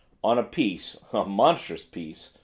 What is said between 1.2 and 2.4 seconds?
monstrous piece!